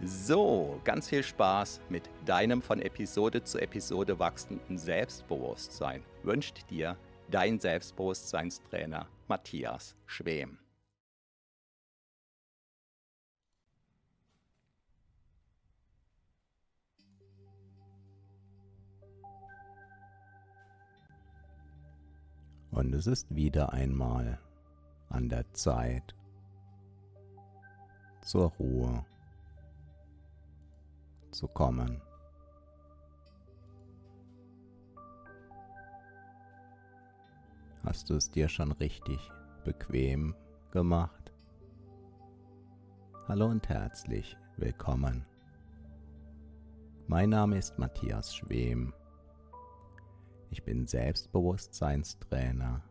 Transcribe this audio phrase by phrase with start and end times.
[0.00, 6.96] So, ganz viel Spaß mit deinem von Episode zu Episode wachsenden Selbstbewusstsein wünscht dir
[7.28, 10.58] dein Selbstbewusstseinstrainer Matthias Schwem.
[22.70, 24.38] Und es ist wieder einmal
[25.08, 26.14] an der Zeit
[28.22, 29.04] zur Ruhe
[31.30, 32.00] zu kommen.
[37.84, 39.18] Hast du es dir schon richtig
[39.64, 40.34] bequem
[40.70, 41.32] gemacht?
[43.26, 45.24] Hallo und herzlich willkommen.
[47.06, 48.92] Mein Name ist Matthias Schwem.
[50.50, 52.82] Ich bin Selbstbewusstseinstrainer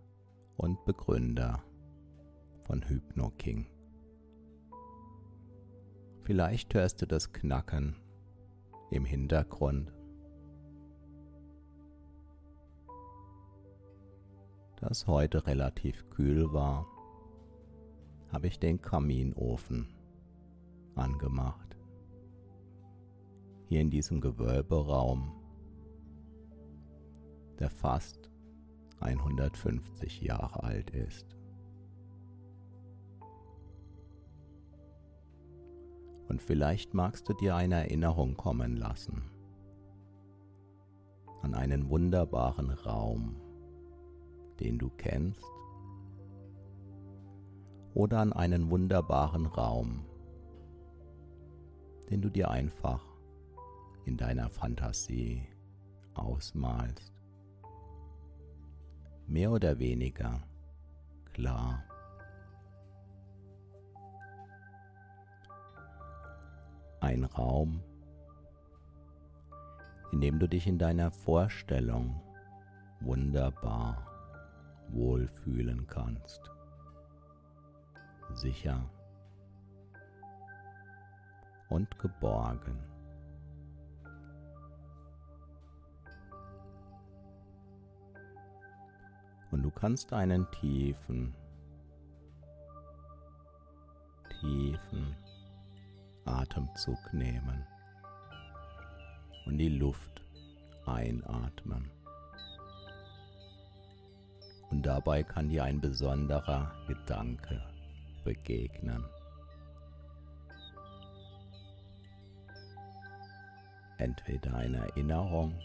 [0.57, 1.61] und Begründer
[2.63, 3.67] von HypnoKing.
[6.23, 7.95] Vielleicht hörst du das Knacken
[8.89, 9.93] im Hintergrund.
[14.77, 16.85] Da es heute relativ kühl war,
[18.31, 19.87] habe ich den Kaminofen
[20.95, 21.77] angemacht.
[23.65, 25.31] Hier in diesem Gewölberaum,
[27.59, 28.29] der fast
[28.99, 31.36] 150 Jahre alt ist.
[36.27, 39.31] Und vielleicht magst du dir eine Erinnerung kommen lassen
[41.41, 43.35] an einen wunderbaren Raum,
[44.59, 45.45] den du kennst,
[47.93, 50.05] oder an einen wunderbaren Raum,
[52.09, 53.03] den du dir einfach
[54.05, 55.47] in deiner Fantasie
[56.13, 57.13] ausmalst.
[59.25, 60.41] Mehr oder weniger
[61.33, 61.86] klar.
[67.07, 67.81] Ein Raum,
[70.11, 72.21] in dem du dich in deiner Vorstellung
[72.99, 74.05] wunderbar
[74.89, 76.41] wohlfühlen kannst,
[78.33, 78.89] sicher
[81.69, 82.77] und geborgen.
[89.51, 91.33] Und du kannst einen tiefen,
[94.41, 95.15] tiefen
[96.27, 97.65] Atemzug nehmen
[99.45, 100.21] und die Luft
[100.85, 101.89] einatmen.
[104.69, 107.61] Und dabei kann dir ein besonderer Gedanke
[108.23, 109.03] begegnen.
[113.97, 115.57] Entweder eine Erinnerung,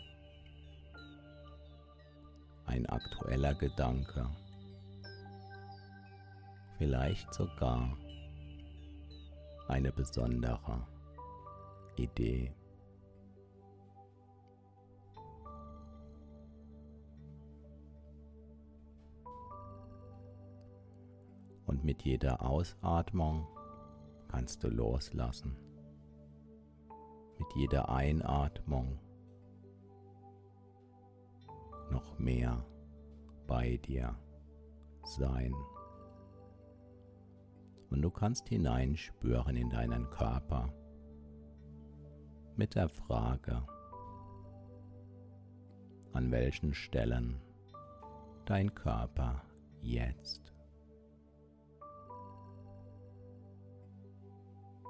[2.66, 4.30] ein aktueller Gedanke,
[6.78, 7.96] vielleicht sogar
[9.72, 10.86] eine besondere
[11.96, 12.54] Idee.
[21.64, 23.46] Und mit jeder Ausatmung
[24.28, 25.56] kannst du loslassen.
[27.38, 28.98] Mit jeder Einatmung
[31.90, 32.62] noch mehr
[33.46, 34.14] bei dir
[35.02, 35.54] sein
[37.92, 40.72] und du kannst hineinspüren in deinen Körper
[42.56, 43.66] mit der Frage,
[46.12, 47.40] an welchen Stellen
[48.46, 49.42] dein Körper
[49.82, 50.54] jetzt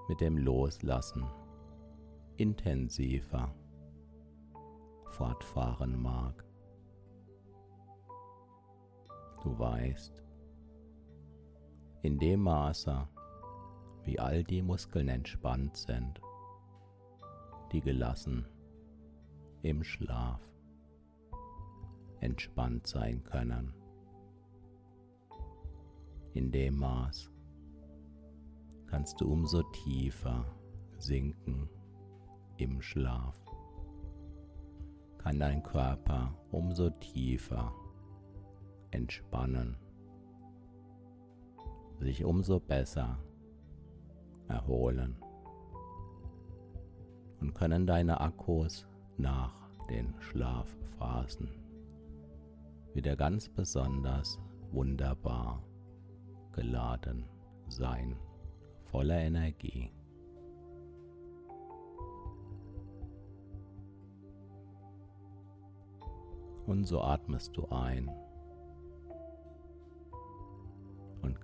[0.08, 1.24] mit dem Loslassen
[2.36, 3.54] intensiver
[5.10, 6.44] fortfahren mag.
[9.42, 10.22] Du weißt,
[12.02, 13.08] in dem Maße,
[14.04, 16.20] wie all die Muskeln entspannt sind,
[17.70, 18.46] die gelassen
[19.62, 20.40] im Schlaf
[22.20, 23.74] entspannt sein können.
[26.34, 27.30] In dem Maß
[28.86, 30.44] kannst du umso tiefer
[30.98, 31.68] sinken
[32.56, 33.36] im Schlaf.
[35.18, 37.72] Kann dein Körper umso tiefer
[38.90, 39.76] entspannen,
[42.02, 43.18] sich umso besser
[44.48, 45.16] erholen
[47.40, 49.54] und können deine Akkus nach
[49.88, 51.48] den Schlafphasen
[52.92, 54.38] wieder ganz besonders
[54.72, 55.62] wunderbar
[56.52, 57.24] geladen
[57.68, 58.16] sein,
[58.84, 59.90] voller Energie.
[66.66, 68.10] Und so atmest du ein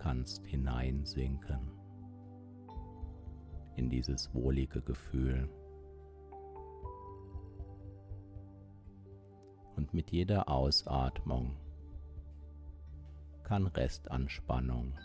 [0.09, 1.71] kannst hineinsinken
[3.77, 5.51] in dieses wohlige Gefühl.
[9.77, 11.59] Und mit jeder Ausatmung
[13.45, 14.99] kann Restanspannung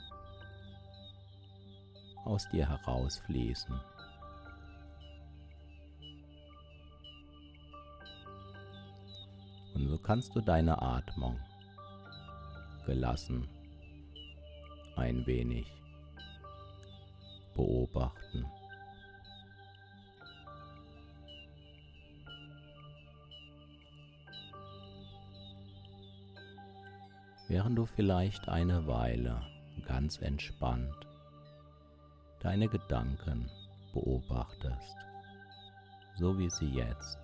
[2.23, 3.77] aus dir herausfließen.
[9.75, 11.37] Und so kannst du deine Atmung
[12.85, 13.49] gelassen
[14.95, 15.65] ein wenig
[17.55, 18.45] beobachten.
[27.47, 29.41] Während du vielleicht eine Weile
[29.85, 31.07] ganz entspannt
[32.39, 33.49] deine Gedanken
[33.93, 34.97] beobachtest,
[36.15, 37.17] so wie sie jetzt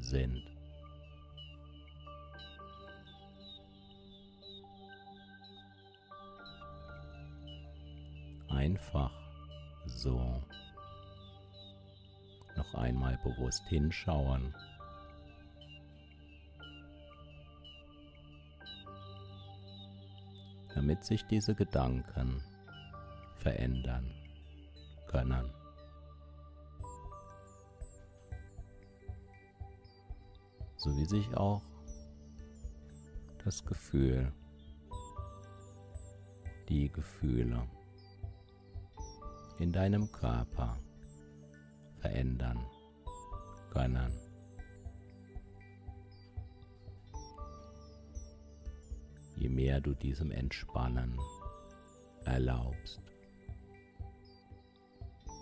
[0.00, 0.51] sind.
[8.72, 9.12] Einfach
[9.84, 10.42] so
[12.56, 14.54] noch einmal bewusst hinschauen.
[20.74, 22.42] damit sich diese Gedanken
[23.36, 24.10] verändern
[25.06, 25.52] können.
[30.76, 31.62] So wie sich auch
[33.44, 34.32] das Gefühl,
[36.70, 37.68] die Gefühle
[39.62, 40.76] in deinem Körper
[42.00, 42.66] verändern
[43.70, 44.12] können.
[49.36, 51.16] Je mehr du diesem Entspannen
[52.24, 53.00] erlaubst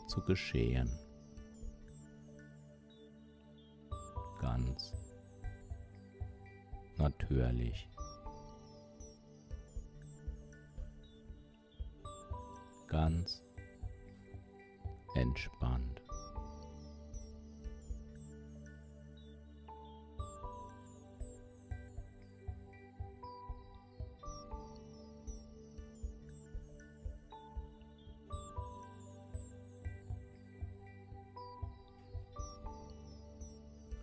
[0.07, 0.91] zu geschehen,
[4.39, 4.93] ganz
[6.99, 7.89] natürlich.
[12.87, 13.43] Ganz
[15.21, 16.03] entspannt.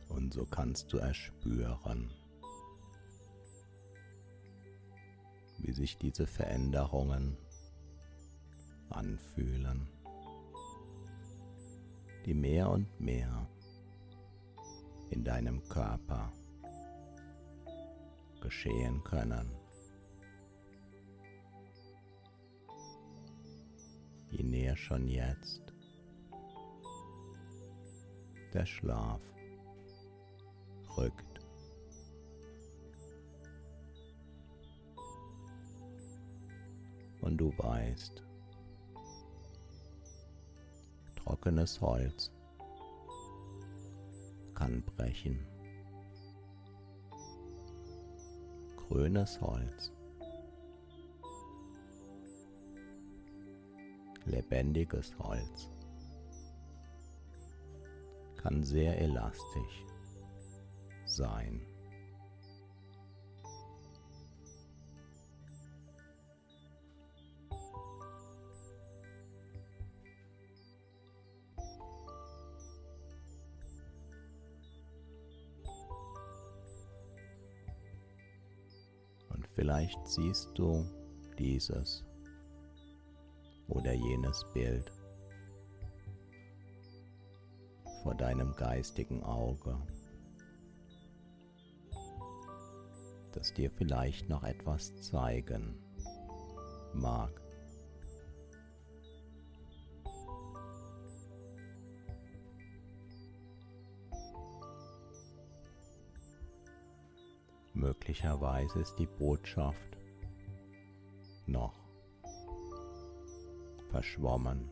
[0.09, 2.11] Und so kannst du erspüren,
[5.57, 7.37] wie sich diese Veränderungen
[8.89, 9.96] anfühlen
[12.27, 13.47] die mehr und mehr
[15.11, 16.33] in deinem Körper
[18.41, 19.49] geschehen können.
[24.29, 25.73] Je näher schon jetzt
[28.53, 29.21] der Schlaf
[30.97, 31.39] rückt.
[37.21, 38.26] Und du weißt,
[41.27, 42.31] Trockenes Holz
[44.55, 45.45] kann brechen.
[48.77, 49.91] Grünes Holz.
[54.23, 55.69] Lebendiges Holz
[58.37, 59.85] kann sehr elastisch
[61.03, 61.59] sein.
[79.87, 80.85] Vielleicht siehst du
[81.39, 82.03] dieses
[83.69, 84.91] oder jenes Bild
[88.03, 89.77] vor deinem geistigen Auge,
[93.31, 95.79] das dir vielleicht noch etwas zeigen
[96.93, 97.46] mag.
[108.07, 109.97] Möglicherweise ist die Botschaft
[111.45, 111.77] noch
[113.91, 114.71] verschwommen.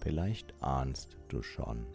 [0.00, 1.86] Vielleicht ahnst du schon.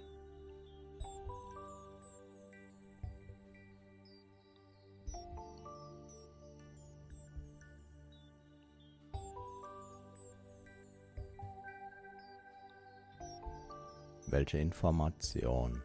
[14.41, 15.83] Welche Information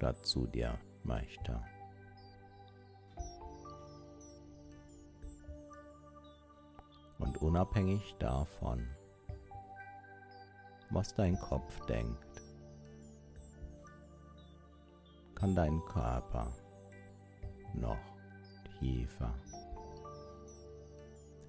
[0.00, 1.62] dazu dir möchte.
[7.20, 8.88] Und unabhängig davon,
[10.90, 12.42] was dein Kopf denkt,
[15.36, 16.52] kann dein Körper
[17.72, 18.02] noch
[18.80, 19.32] tiefer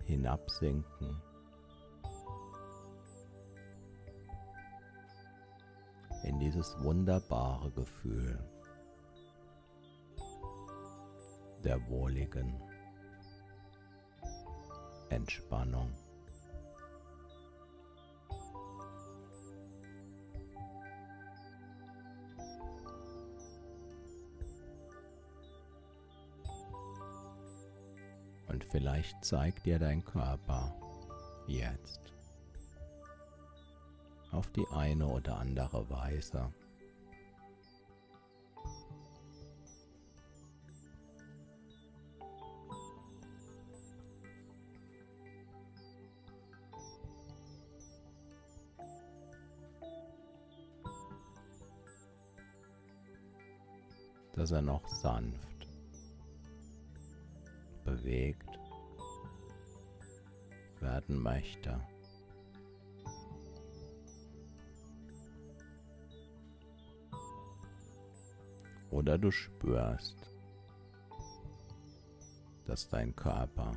[0.06, 1.27] hinabsinken
[6.28, 8.38] in dieses wunderbare Gefühl
[11.64, 12.54] der wohligen
[15.10, 15.92] Entspannung.
[28.48, 30.76] Und vielleicht zeigt dir dein Körper
[31.48, 32.17] jetzt
[34.38, 36.54] auf die eine oder andere Weise.
[54.34, 55.68] dass er noch sanft
[57.84, 58.60] bewegt
[60.80, 61.82] werden möchte.
[68.98, 70.18] Oder du spürst,
[72.66, 73.74] dass dein Körper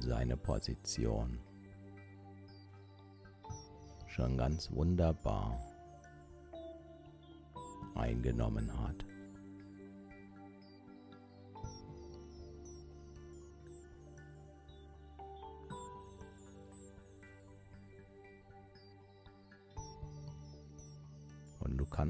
[0.00, 1.38] seine Position
[4.08, 5.56] schon ganz wunderbar
[7.94, 9.04] eingenommen hat.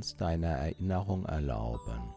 [0.04, 2.14] Kannst deiner Erinnerung erlauben,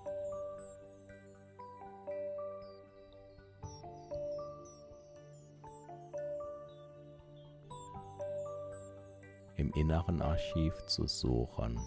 [9.56, 11.80] im inneren Archiv zu suchen.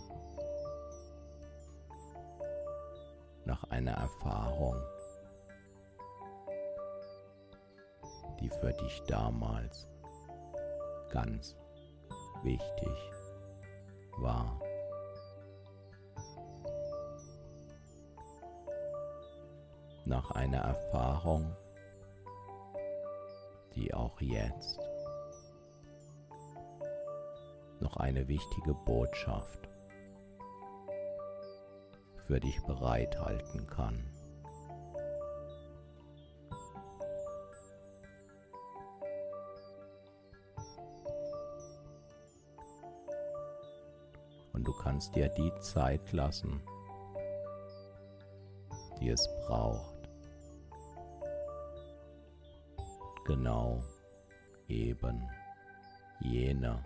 [3.45, 4.77] nach einer Erfahrung,
[8.41, 9.87] die für dich damals
[11.11, 11.59] ganz
[12.43, 12.97] wichtig
[14.17, 14.70] war.
[20.11, 21.55] Nach einer Erfahrung,
[23.77, 24.81] die auch jetzt
[27.79, 29.69] noch eine wichtige Botschaft
[32.27, 34.05] für dich bereithalten kann.
[44.53, 46.61] Und du kannst dir die Zeit lassen,
[49.01, 50.00] die es braucht.
[53.25, 53.83] Genau.
[54.69, 55.29] Eben.
[56.21, 56.83] Jene.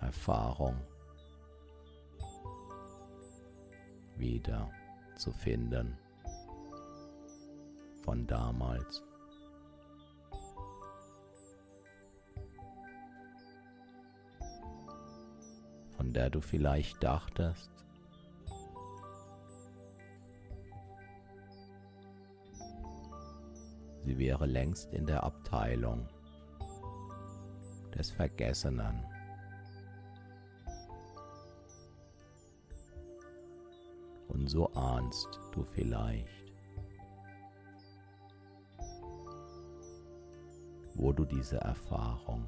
[0.00, 0.76] Erfahrung.
[4.16, 4.70] Wieder
[5.16, 5.96] zu finden.
[8.04, 9.02] Von damals.
[15.96, 17.70] Von der du vielleicht dachtest,
[24.18, 26.08] wäre längst in der Abteilung
[27.96, 29.04] des Vergessenen.
[34.28, 36.26] Und so ahnst du vielleicht,
[40.94, 42.44] wo du diese Erfahrung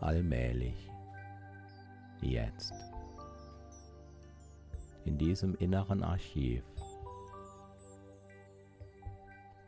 [0.00, 0.90] allmählich
[2.20, 2.74] jetzt
[5.04, 6.64] in diesem inneren Archiv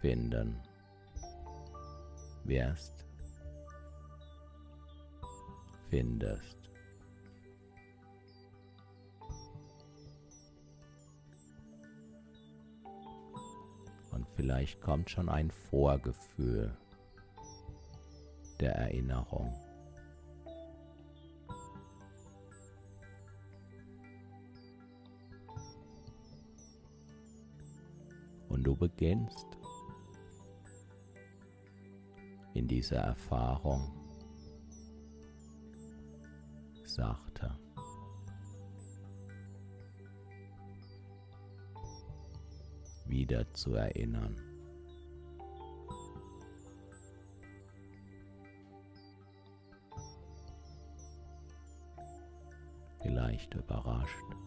[0.07, 0.55] finden
[2.45, 3.05] wirst
[5.91, 6.71] findest.
[14.13, 16.77] Und vielleicht kommt schon ein Vorgefühl
[18.61, 19.53] der Erinnerung.
[28.49, 29.56] Und du beginnst
[32.57, 33.93] in dieser Erfahrung
[36.85, 37.59] sachte.
[43.09, 44.37] wieder zu erinnern.
[53.01, 54.46] Vielleicht überrascht.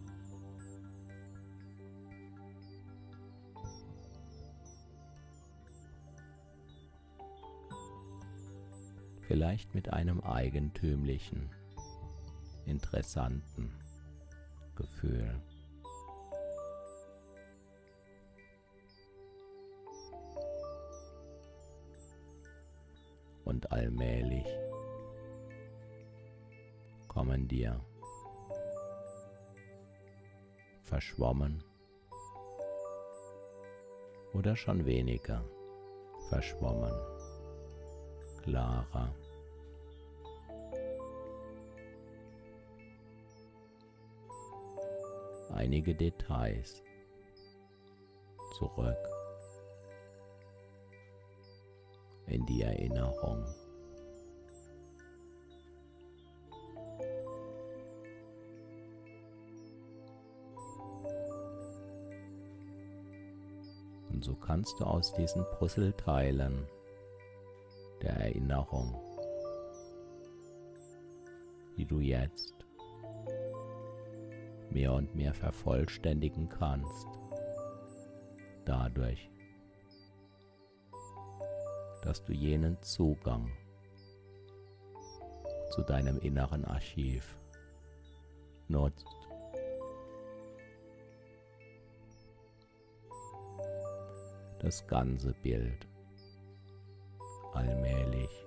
[9.29, 11.51] Vielleicht mit einem eigentümlichen,
[12.65, 13.71] interessanten
[14.75, 15.39] Gefühl.
[23.45, 24.45] und allmählich
[27.07, 27.79] kommen dir
[30.83, 31.63] verschwommen
[34.33, 35.43] oder schon weniger
[36.29, 37.18] verschwommen,
[38.43, 39.13] klarer.
[45.53, 46.83] Einige Details
[48.57, 48.97] zurück.
[52.29, 53.43] in die Erinnerung.
[64.11, 66.67] Und so kannst du aus diesen Puzzleteilen
[68.01, 68.95] der Erinnerung,
[71.77, 72.53] die du jetzt
[74.69, 77.07] mehr und mehr vervollständigen kannst,
[78.65, 79.29] dadurch,
[82.03, 83.51] dass du jenen Zugang
[85.69, 87.37] zu deinem inneren Archiv
[88.67, 89.07] nutzt.
[94.59, 95.88] Das ganze Bild
[97.53, 98.45] allmählich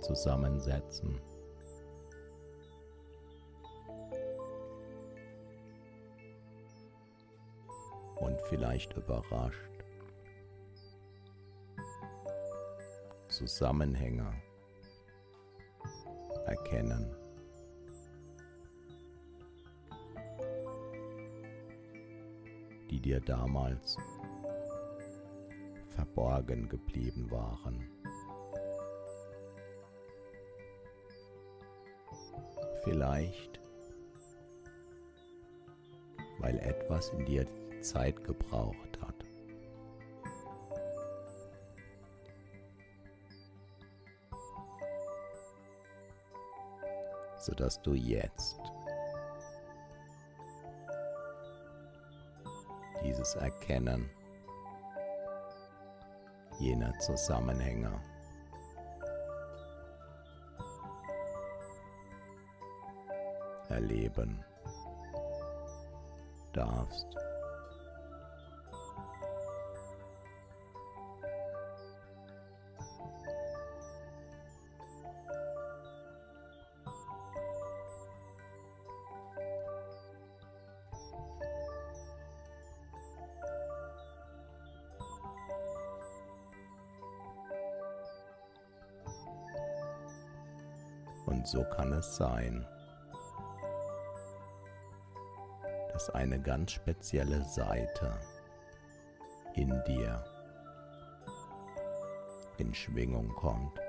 [0.00, 1.20] zusammensetzen.
[8.16, 9.70] Und vielleicht überrascht
[13.28, 14.34] Zusammenhänge
[16.46, 17.16] erkennen.
[22.90, 23.96] die dir damals
[26.00, 27.86] verborgen geblieben waren.
[32.84, 33.60] Vielleicht,
[36.38, 37.46] weil etwas in dir
[37.82, 39.14] Zeit gebraucht hat.
[47.42, 48.60] sodass du jetzt
[53.02, 54.10] dieses Erkennen
[56.60, 57.90] jener Zusammenhänge
[63.68, 64.44] erleben
[66.52, 67.06] darfst.
[91.50, 92.64] So kann es sein,
[95.92, 98.20] dass eine ganz spezielle Seite
[99.54, 100.24] in dir
[102.58, 103.80] in Schwingung kommt.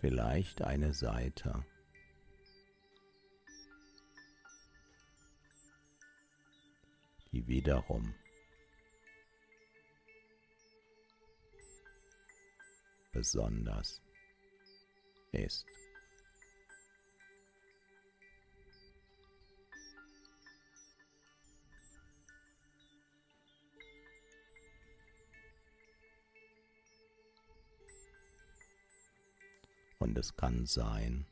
[0.00, 1.64] Vielleicht eine Seite,
[7.32, 8.14] die wiederum
[13.20, 14.00] besonders
[15.32, 15.66] ist.
[29.98, 31.26] Und es kann sein,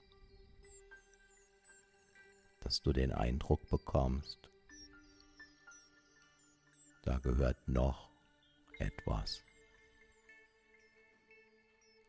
[2.61, 4.51] dass du den Eindruck bekommst,
[7.05, 8.11] da gehört noch
[8.79, 9.48] etwas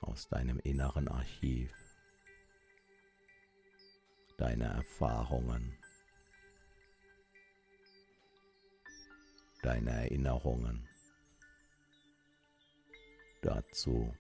[0.02, 1.72] aus deinem inneren Archiv,
[4.38, 5.78] deine Erfahrungen,
[9.62, 10.88] deine Erinnerungen.
[13.42, 14.14] Dazu.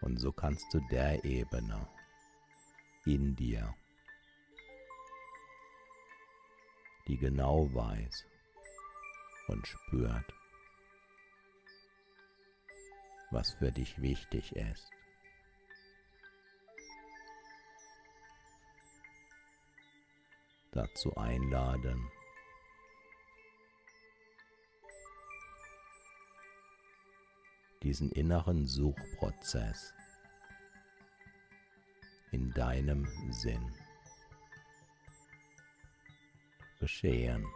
[0.00, 1.88] Und so kannst du der Ebene
[3.06, 3.74] in dir,
[7.06, 8.24] die genau weiß
[9.48, 10.34] und spürt,
[13.30, 14.90] was für dich wichtig ist,
[20.72, 22.10] dazu einladen,
[27.82, 29.92] diesen inneren Suchprozess
[32.32, 33.83] in deinem Sinn
[36.84, 37.46] geschehen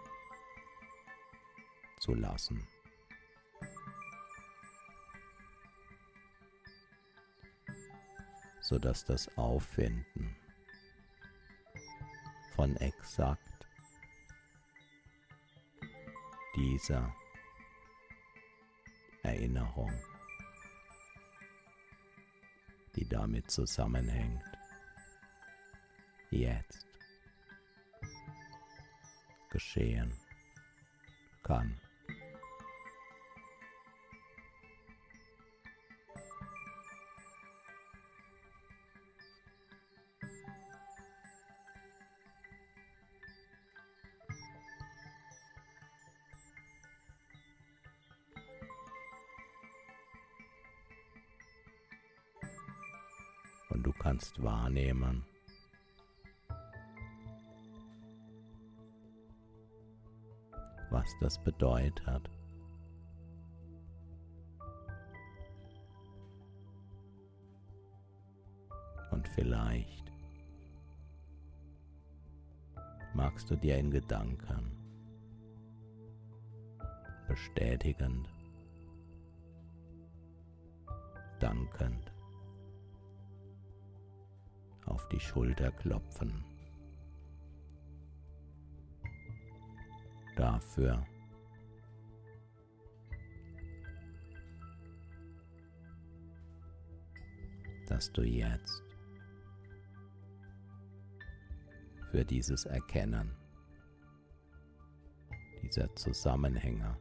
[2.00, 2.66] zu lassen.
[8.60, 10.36] sodass das Auffinden
[12.54, 13.66] von exakt
[16.54, 17.14] dieser
[19.22, 19.90] Erinnerung,
[22.94, 24.44] die damit zusammenhängt,
[26.30, 26.87] jetzt
[29.58, 30.12] geschehen
[31.42, 31.80] kann.
[53.70, 55.24] Und du kannst wahrnehmen,
[60.98, 62.28] was das bedeutet.
[69.12, 70.12] Und vielleicht
[73.14, 74.72] magst du dir in Gedanken
[77.28, 78.28] bestätigend,
[81.38, 82.12] dankend
[84.86, 86.47] auf die Schulter klopfen.
[90.38, 91.04] Dafür.
[97.88, 98.82] dass du jetzt
[102.10, 103.34] für dieses Erkennen
[105.62, 106.98] dieser Zusammenhänge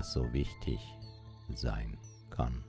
[0.00, 0.80] was so wichtig
[1.54, 1.98] sein
[2.30, 2.64] kann.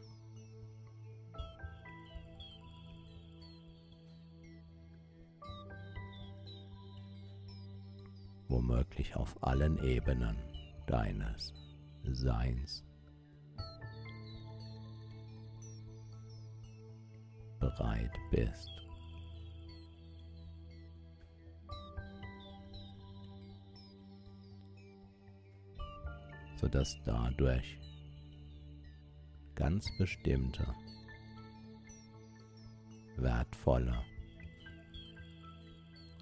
[8.50, 10.36] Womöglich auf allen Ebenen
[10.88, 11.54] deines
[12.04, 12.84] Seins
[17.62, 18.81] bereit bist.
[26.62, 27.80] Sodass dadurch
[29.56, 30.66] ganz bestimmte,
[33.18, 34.06] wertvolle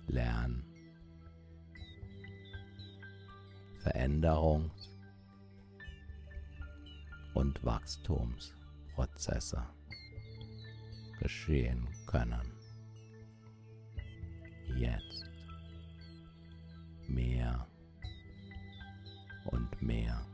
[0.07, 0.63] Lern-,
[3.83, 4.89] Veränderungs-
[7.33, 9.65] und Wachstumsprozesse
[11.19, 12.53] geschehen können.
[14.77, 15.29] Jetzt
[17.07, 17.67] mehr
[19.45, 20.28] und mehr.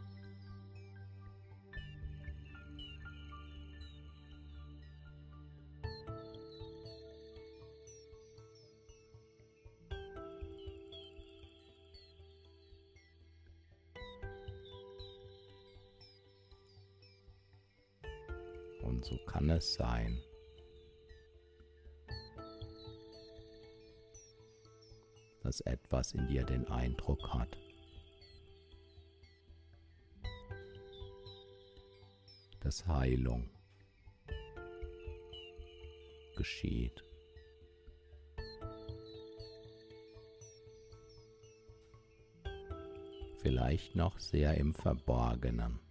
[19.05, 20.19] So kann es sein,
[25.43, 27.55] dass etwas in dir den Eindruck hat,
[32.61, 33.47] dass Heilung
[36.35, 37.03] geschieht.
[43.43, 45.85] Vielleicht noch sehr im Verborgenen.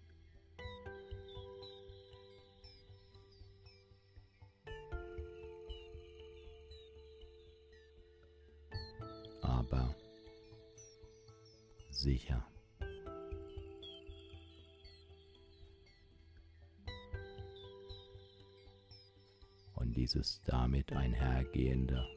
[19.85, 22.09] Und dieses damit einhergehende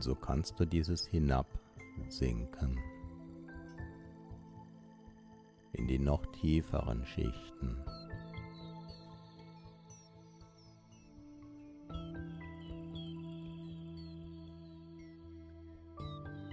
[0.02, 2.80] So kannst du dieses hinabsinken
[5.74, 7.78] in die noch tieferen Schichten.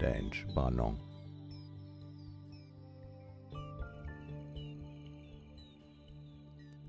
[0.01, 0.99] der Entspannung.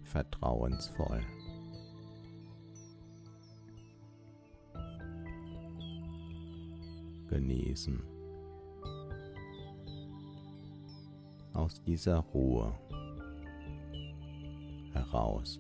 [0.04, 1.24] Vertrauensvoll.
[7.30, 8.02] Genießen.
[11.54, 12.74] Aus dieser Ruhe
[14.94, 15.60] heraus.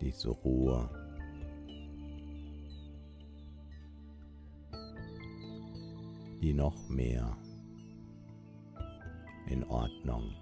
[0.00, 0.88] Diese Ruhe
[6.46, 7.36] die noch mehr
[9.46, 10.34] in Ordnung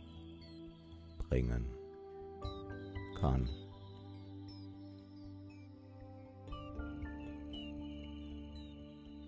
[1.29, 1.67] bringen
[3.21, 3.49] kann.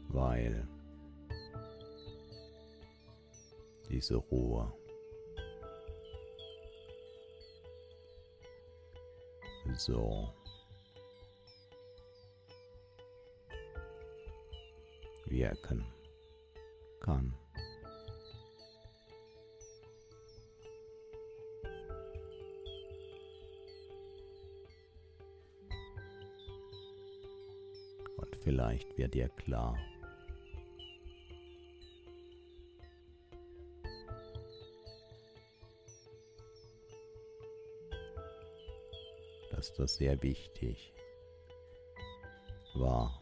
[0.09, 0.67] Weil
[3.91, 4.73] diese Ruhe
[9.77, 10.33] so
[15.27, 15.85] wirken
[17.01, 17.46] kann.
[28.47, 29.77] Vielleicht wird dir klar,
[39.51, 40.95] dass das sehr wichtig
[42.75, 43.21] war.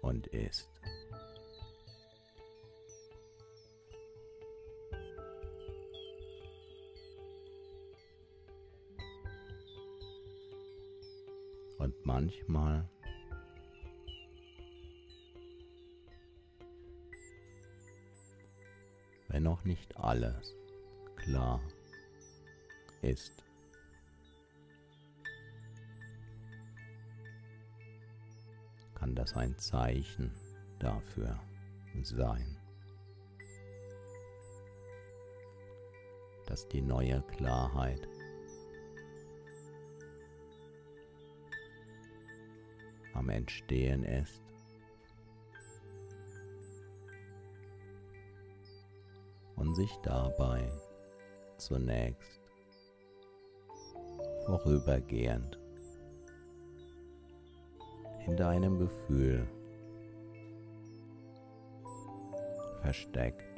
[0.00, 0.66] Und ist.
[12.04, 12.88] Manchmal
[19.30, 20.54] wenn noch nicht alles
[21.16, 21.60] klar
[23.02, 23.44] ist.
[28.94, 30.32] Kann das ein Zeichen
[30.78, 31.40] dafür
[32.02, 32.58] sein,
[36.46, 38.09] dass die neue Klarheit
[43.30, 44.42] Entstehen ist.
[49.56, 50.70] Und sich dabei
[51.58, 52.40] zunächst
[54.46, 55.58] vorübergehend
[58.26, 59.46] in deinem Gefühl
[62.80, 63.50] versteckt.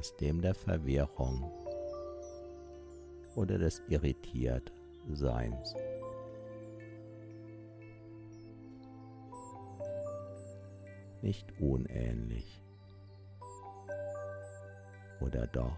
[0.00, 1.59] das dem der Verwirrung
[3.34, 5.74] oder des Irritiertseins.
[11.22, 12.62] Nicht unähnlich.
[15.20, 15.76] Oder doch.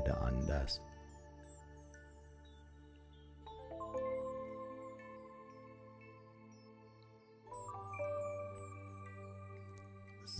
[0.00, 0.80] Oder anders.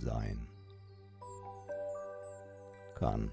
[0.03, 0.47] sein
[2.95, 3.31] kann.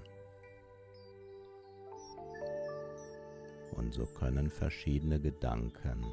[3.91, 6.05] So können verschiedene Gedanken,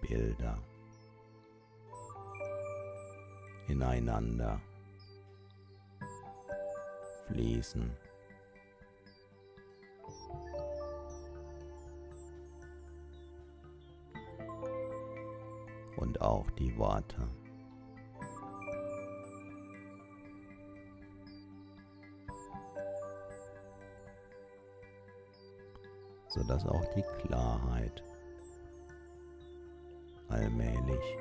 [0.00, 0.58] Bilder
[3.68, 4.58] ineinander
[7.26, 7.90] fließen.
[15.96, 17.28] Und auch die Worte.
[26.36, 28.02] Sodass auch die Klarheit
[30.28, 31.16] allmählich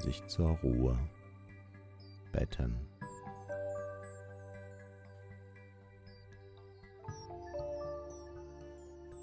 [0.00, 0.98] sich zur Ruhe
[2.32, 2.74] betten.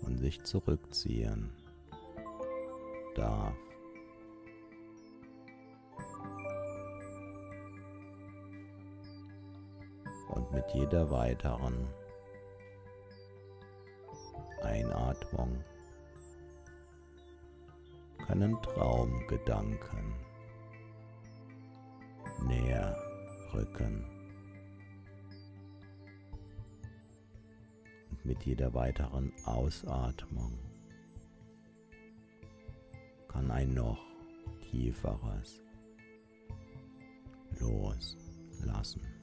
[0.01, 1.51] Und sich zurückziehen
[3.15, 3.68] darf.
[10.51, 11.87] Mit jeder weiteren
[14.63, 15.63] Einatmung
[18.25, 20.13] können Traumgedanken
[22.47, 22.95] näher
[23.53, 24.05] rücken.
[28.09, 30.57] Und mit jeder weiteren Ausatmung
[33.27, 34.03] kann ein noch
[34.71, 35.59] tieferes
[37.59, 39.18] loslassen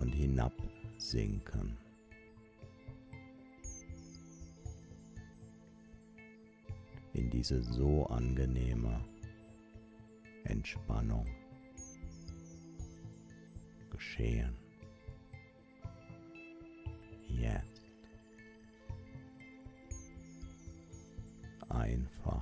[0.00, 1.78] und hinabsinken.
[7.18, 9.04] in diese so angenehme
[10.44, 11.26] Entspannung
[13.90, 14.56] geschehen.
[17.28, 18.08] Jetzt.
[21.68, 22.37] Einfach.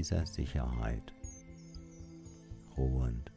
[0.00, 1.12] Dieser Sicherheit
[2.78, 3.30] ruhend.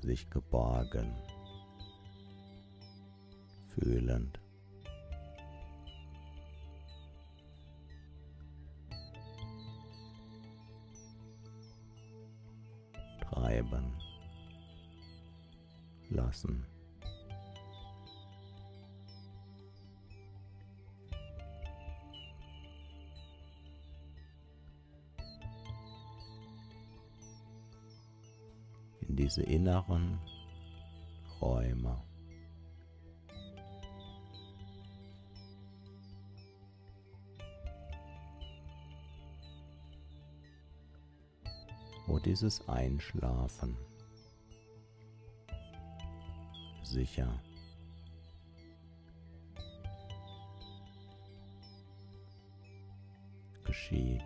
[0.00, 1.14] sich geborgen,
[3.74, 4.40] fühlend.
[13.20, 14.11] Treiben
[16.12, 16.66] lassen.
[29.08, 30.18] In diese inneren
[31.40, 32.02] Räume.
[42.06, 43.76] wo dieses Einschlafen
[46.92, 47.40] sicher.
[53.64, 54.22] Geschieht.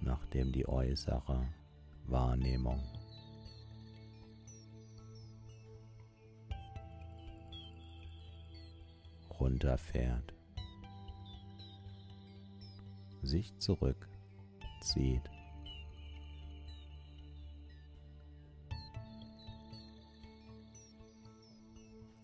[0.00, 1.48] nachdem die äußere
[2.06, 2.95] Wahrnehmung
[9.46, 10.34] runterfährt,
[13.22, 15.22] sich zurückzieht.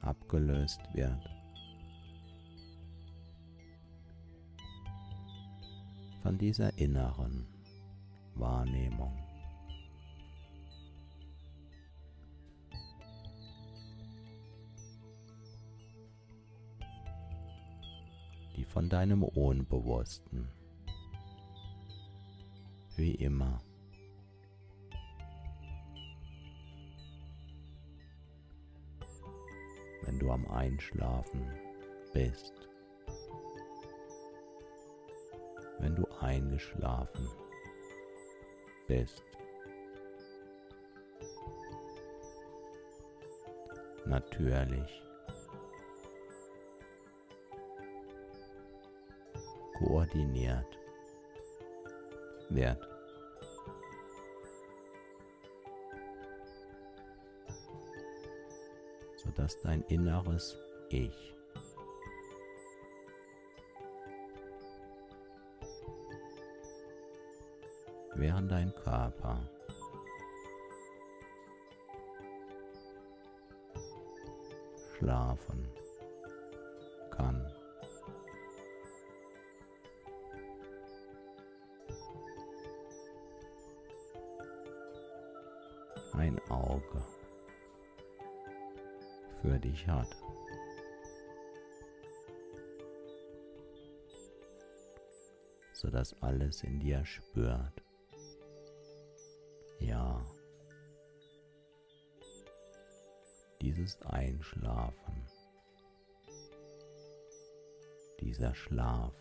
[0.01, 1.31] abgelöst wird.
[6.25, 7.47] Von dieser inneren
[8.35, 9.32] Wahrnehmung.
[18.73, 20.49] Von deinem Unbewussten.
[22.97, 23.61] Wie immer.
[30.05, 31.47] Wenn du am Einschlafen
[32.14, 32.55] bist.
[35.79, 37.29] Wenn du eingeschlafen
[38.89, 39.23] bist.
[44.07, 45.03] Natürlich
[49.83, 50.78] koordiniert
[52.51, 52.89] wird.
[59.16, 60.59] sodass dein inneres
[60.91, 61.33] Ich
[68.14, 69.49] während dein Körper
[74.99, 75.82] schlafen
[86.33, 87.05] Ein Auge
[89.43, 90.09] für dich hat.
[95.74, 97.83] sodass alles in dir spürt.
[99.80, 100.24] Ja,
[103.61, 105.26] dieses Einschlafen,
[108.20, 109.12] dieser Schlaf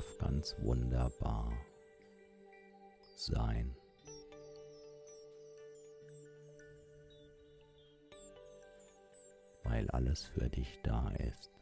[0.00, 1.52] darf ganz wunderbar
[3.16, 3.76] sein.
[9.62, 11.52] weil alles für dich da ist.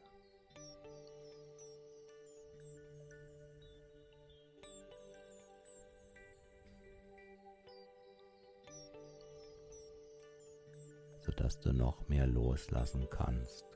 [11.21, 13.67] sodass du noch mehr loslassen kannst.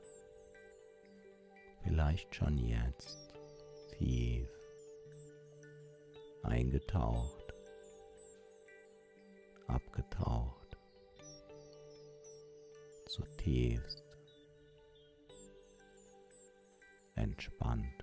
[1.83, 3.35] Vielleicht schon jetzt
[3.99, 4.52] tief
[6.63, 7.53] eingetaucht,
[9.67, 10.77] abgetaucht,
[13.05, 14.03] zutiefst
[17.15, 18.02] entspannt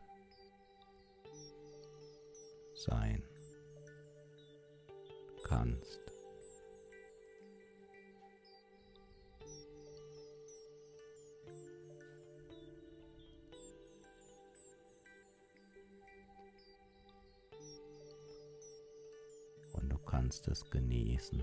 [19.91, 21.43] du kannst es genießen.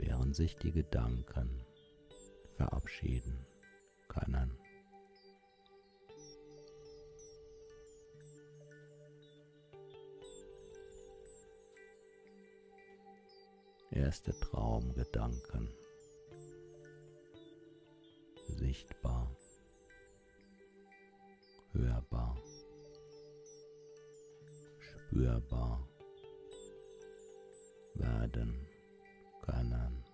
[0.00, 1.64] während sich die Gedanken
[2.56, 3.46] verabschieden
[4.08, 4.56] können.
[13.90, 15.68] Erste Traumgedanken
[18.48, 19.34] sichtbar,
[28.30, 28.66] werden
[29.42, 30.04] können.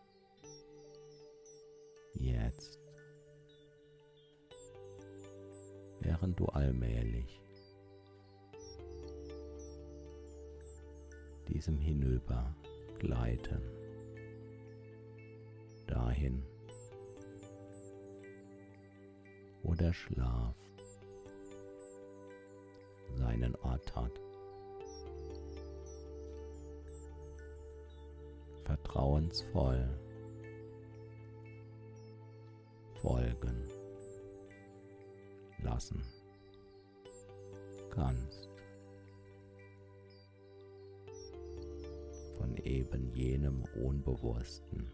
[2.15, 2.79] Jetzt,
[6.01, 7.41] während du allmählich
[11.49, 12.55] diesem hinüber
[12.99, 13.63] gleiten,
[15.87, 16.43] dahin,
[19.63, 20.57] wo der Schlaf
[23.15, 24.26] seinen Ort hat.
[28.97, 29.89] Vertrauensvoll
[32.95, 33.69] folgen
[35.63, 36.03] lassen
[37.91, 38.49] kannst
[42.39, 44.91] von eben jenem Unbewussten.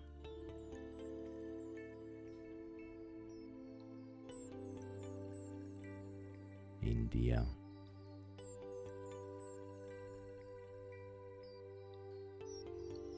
[6.80, 7.46] in dir.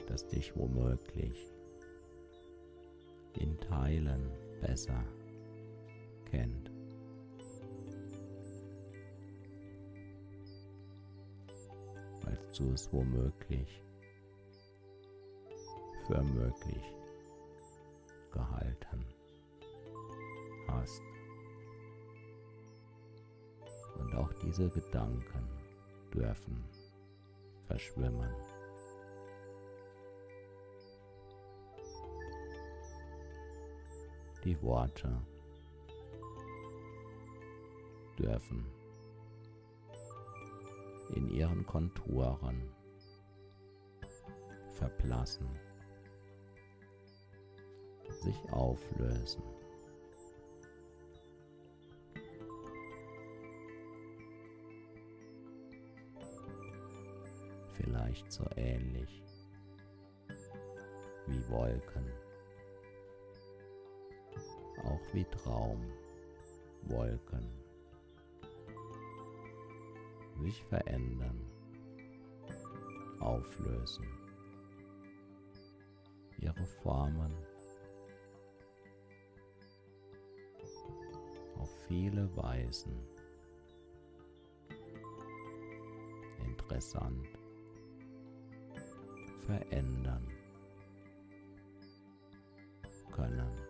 [0.07, 1.51] Das dich womöglich
[3.33, 4.31] in Teilen
[4.61, 5.03] besser
[6.25, 6.71] kennt.
[12.25, 13.81] Als du es womöglich
[16.07, 16.95] für möglich
[18.31, 19.05] gehalten
[20.67, 21.01] hast.
[23.99, 25.47] Und auch diese Gedanken
[26.13, 26.63] dürfen
[27.67, 28.54] verschwimmen.
[34.45, 35.09] Die Worte
[38.19, 38.63] dürfen
[41.15, 42.69] in ihren Konturen
[44.69, 45.49] verblassen,
[48.21, 49.41] sich auflösen.
[57.73, 59.23] Vielleicht so ähnlich
[61.25, 62.24] wie Wolken
[64.95, 65.91] auch wie Traumwolken
[70.41, 71.39] sich verändern,
[73.19, 74.05] auflösen,
[76.39, 77.33] ihre Formen
[81.87, 82.95] viele Weisen
[86.43, 87.27] interessant
[89.45, 90.27] verändern
[93.11, 93.64] können.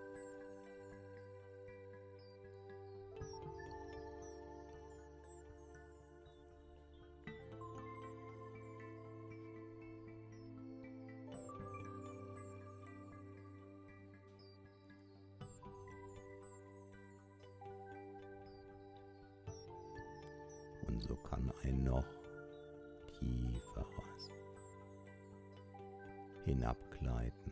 [26.65, 27.51] Hinabgleiten.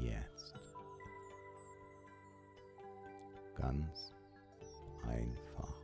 [0.00, 0.54] Jetzt.
[3.56, 4.14] Ganz
[5.06, 5.74] einfach.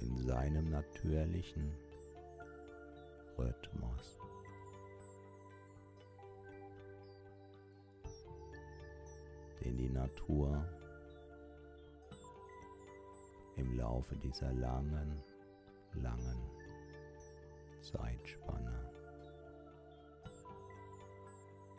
[0.00, 1.72] In seinem natürlichen
[3.38, 4.18] Rhythmus.
[9.64, 10.64] Den die Natur
[13.78, 15.22] Laufe dieser langen,
[15.94, 16.50] langen
[17.80, 18.90] Zeitspanne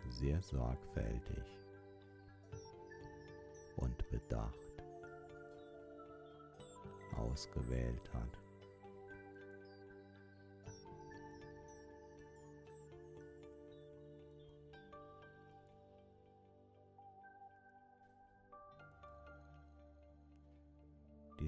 [0.07, 1.43] sehr sorgfältig
[3.75, 4.83] und bedacht
[7.17, 8.48] ausgewählt hat.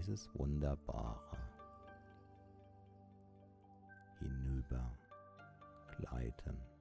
[0.02, 1.38] Dieses wunderbare
[4.18, 4.98] Hinübergleiten.
[6.50, 6.81] Angenehm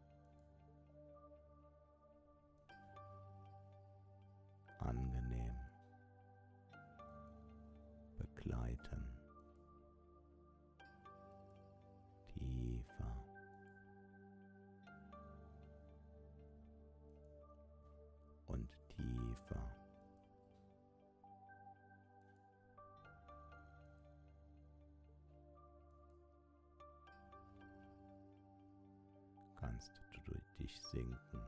[29.80, 31.40] Kannst du dich sinken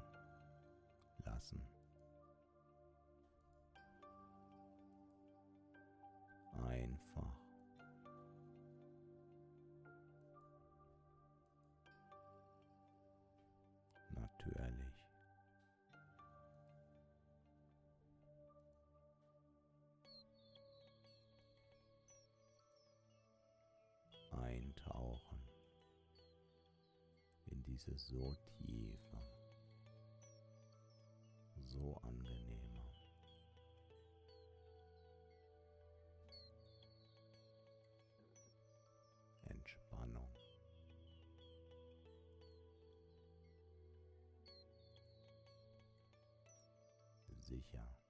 [1.24, 1.62] lassen.
[6.55, 7.37] Einfach.
[14.14, 15.05] Natürlich.
[24.30, 25.32] Eintauchen
[27.87, 29.18] in diese so tiefe,
[31.66, 32.83] so angenehme
[39.49, 40.28] Entspannung.
[47.39, 48.02] Sicher.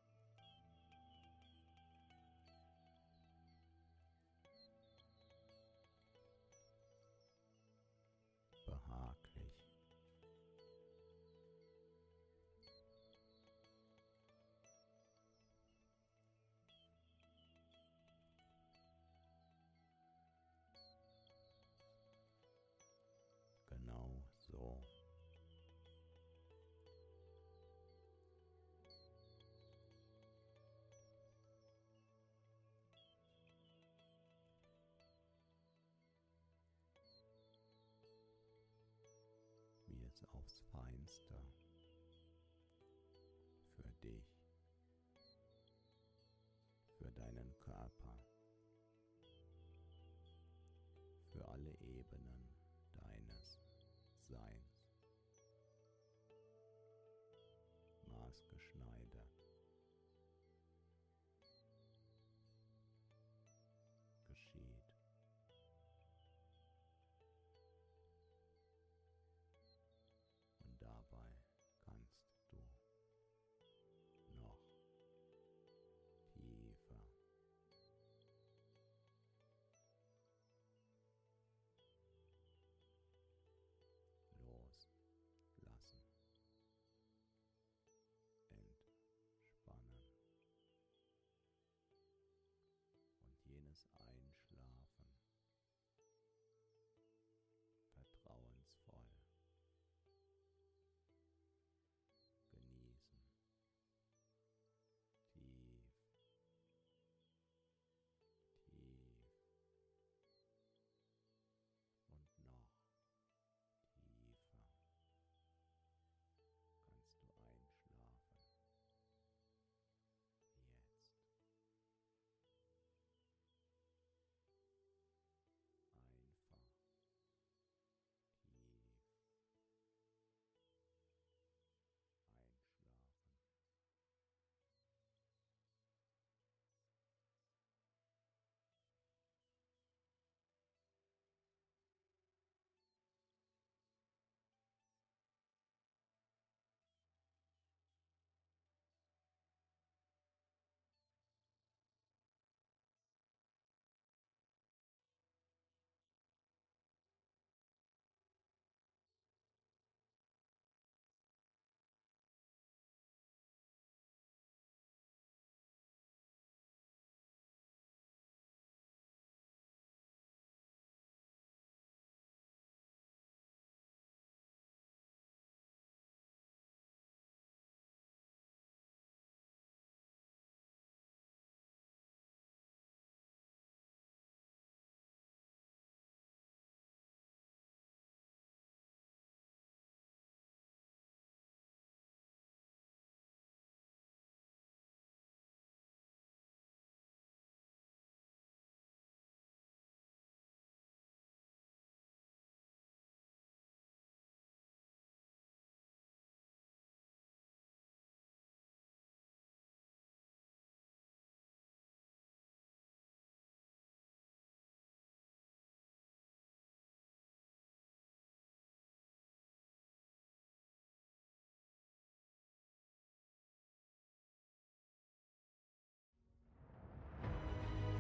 [52.03, 52.49] Ebenen
[52.95, 53.61] deines
[54.29, 54.72] Seins.